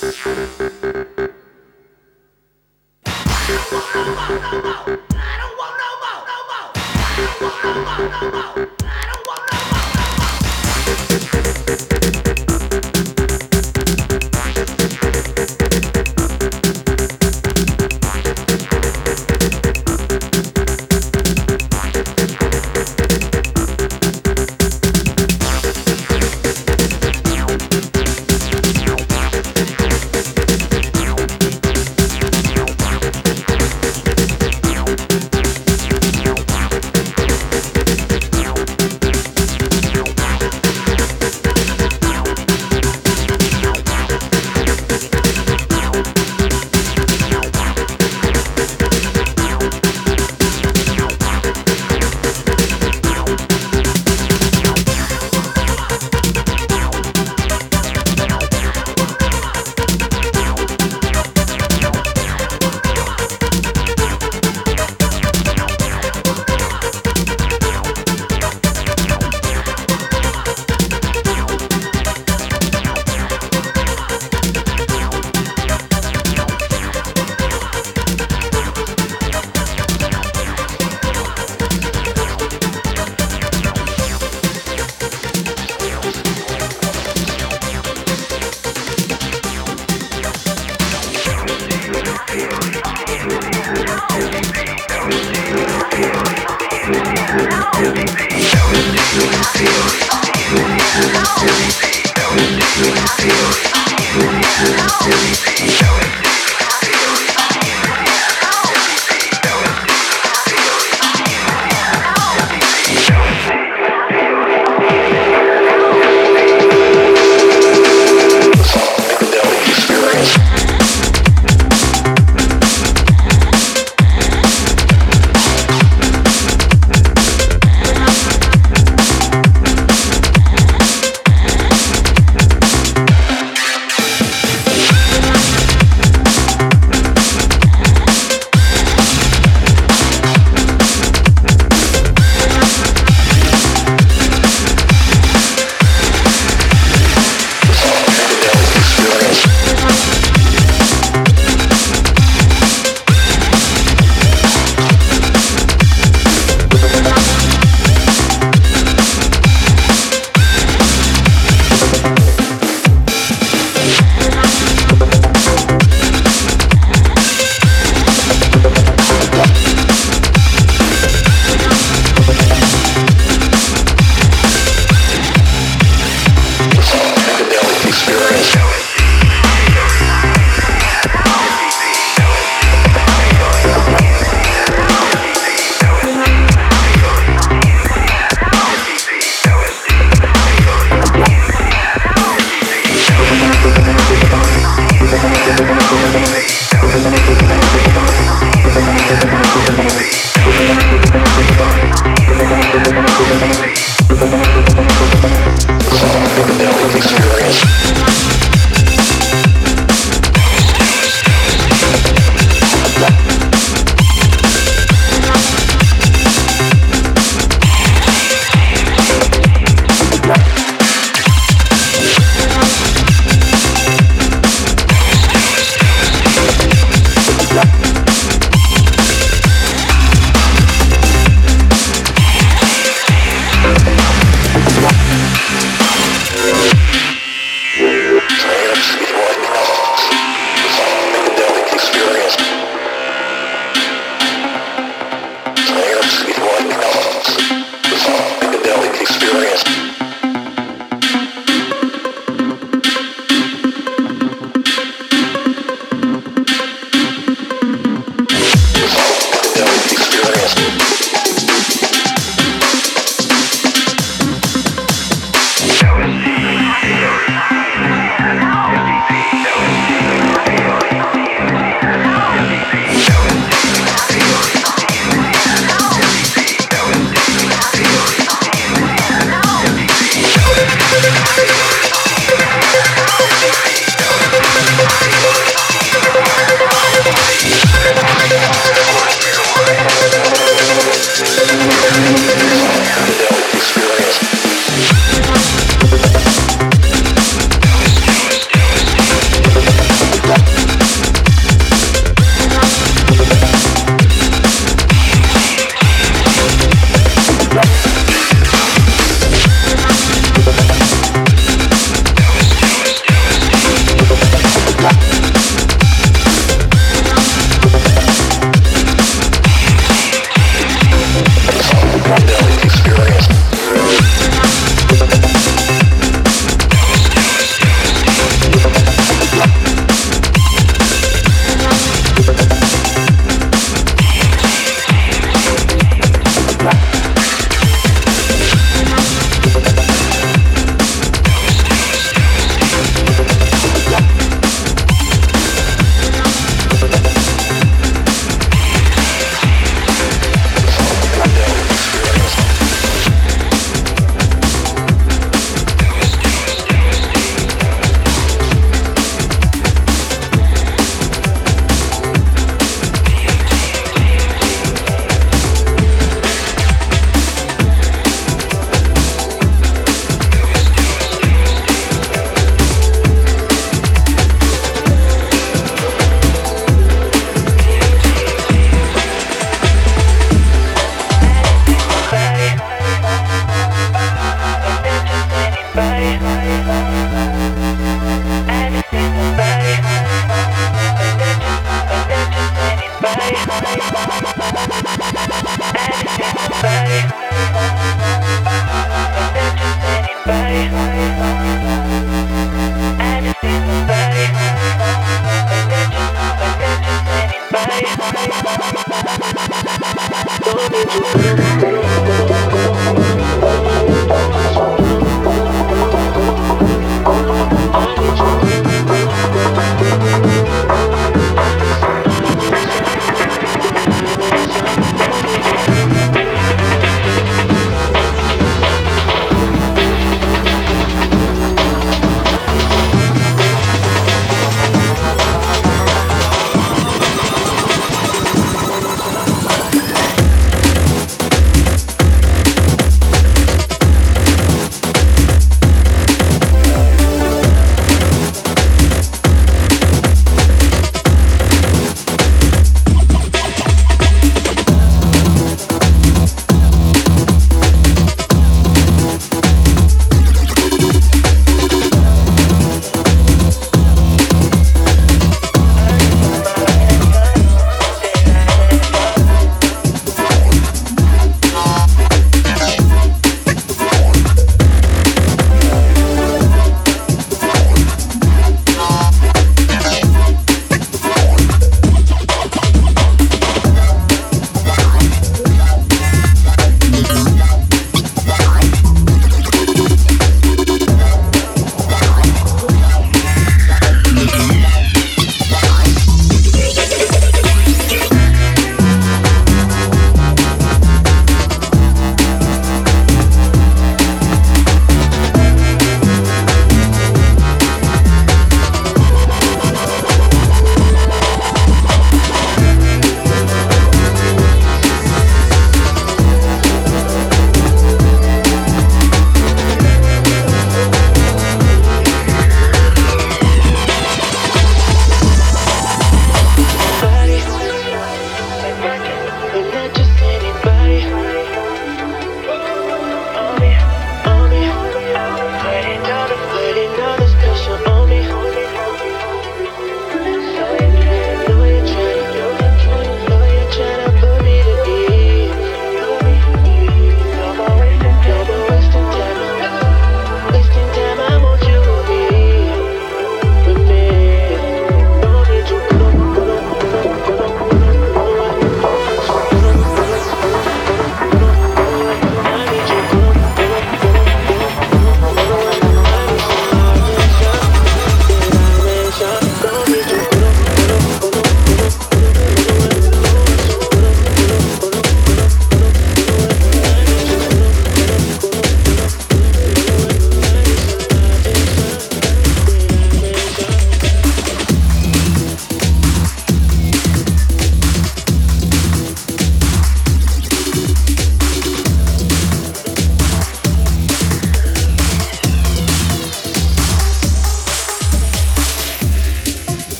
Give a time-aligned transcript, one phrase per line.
[0.00, 0.73] Gracias.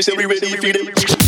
[0.00, 1.19] Me say we ready for them.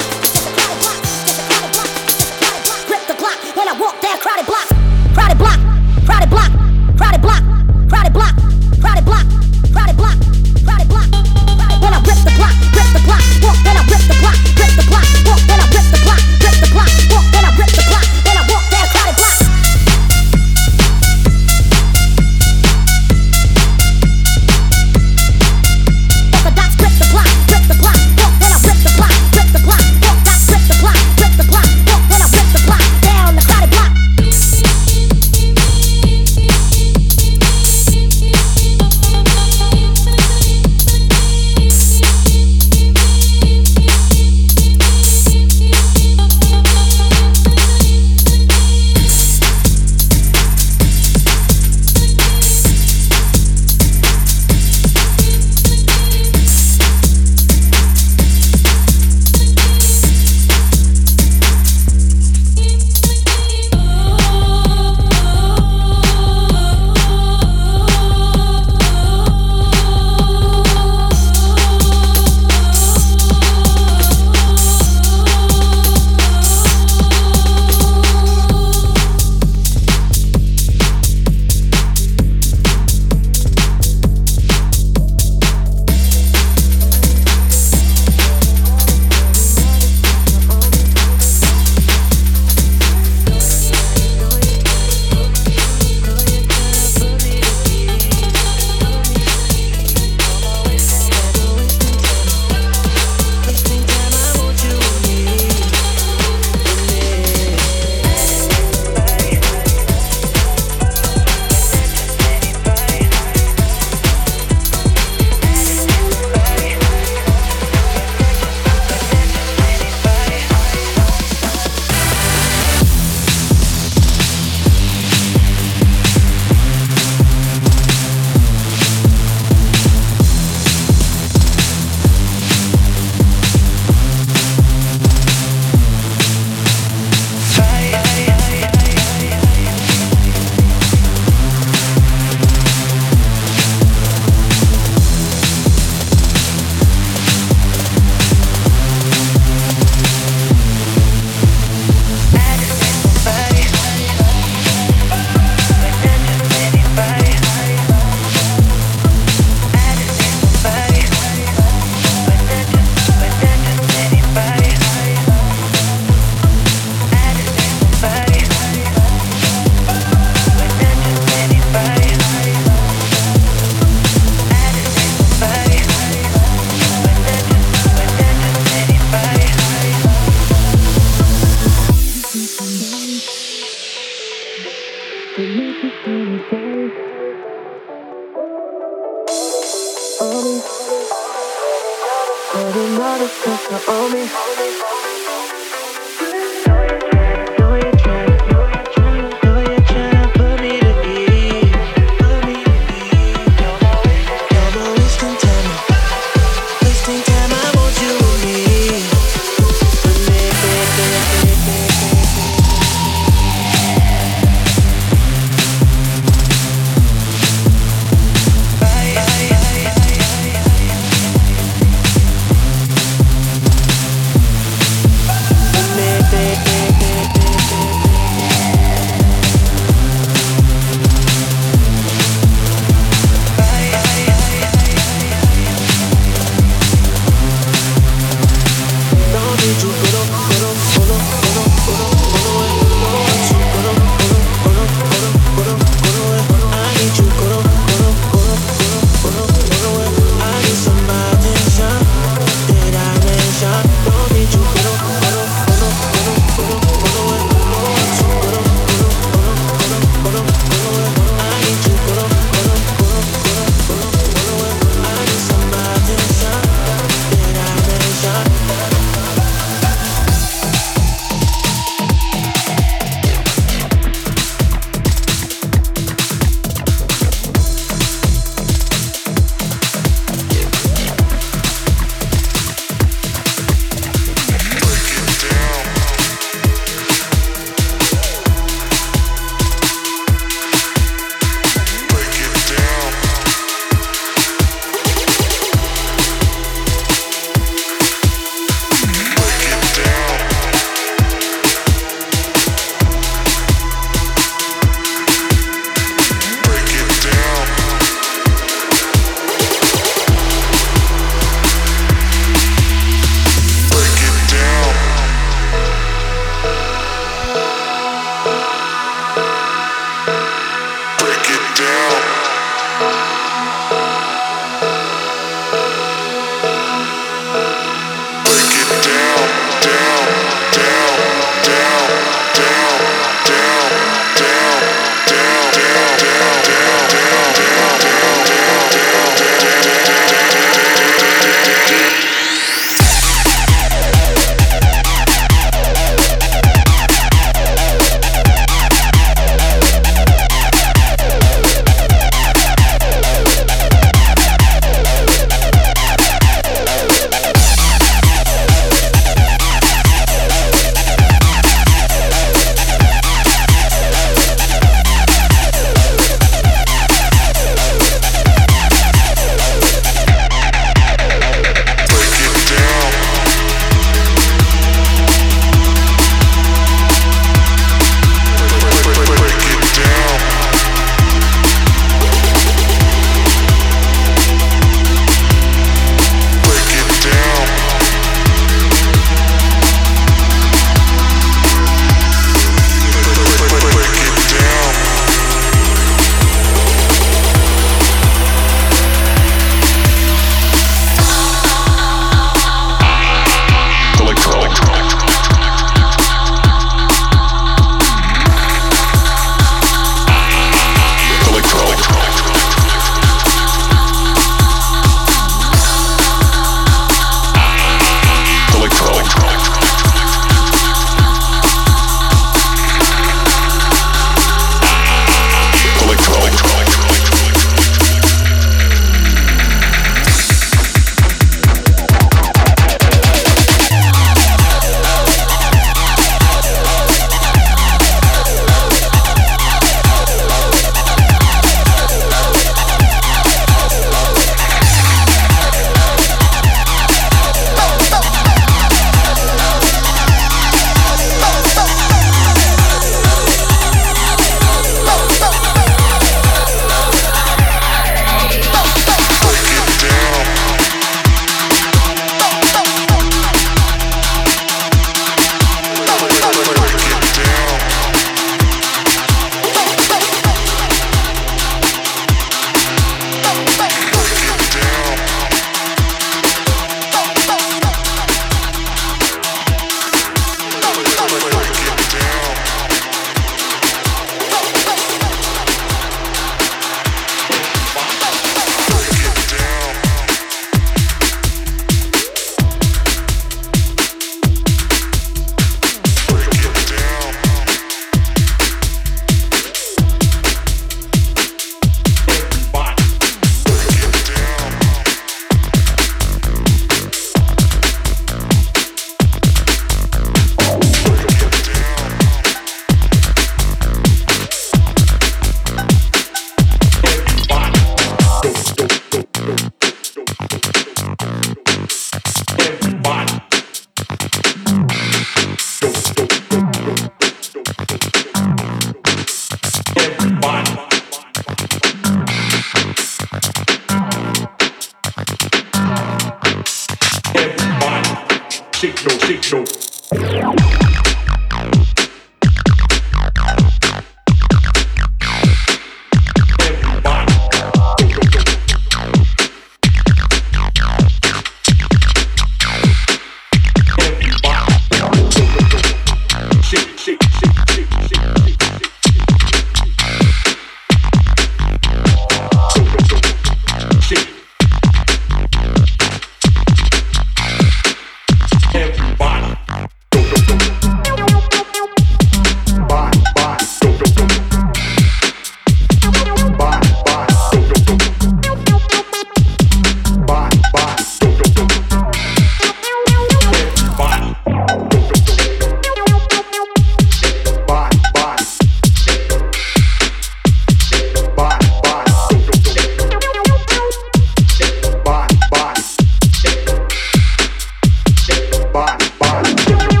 [598.71, 600.00] body, body.